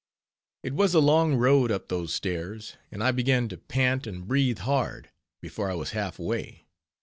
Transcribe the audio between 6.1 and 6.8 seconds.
way.